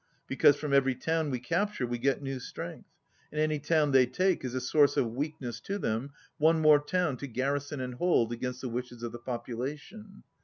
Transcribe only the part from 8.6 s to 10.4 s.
the wishes of the population."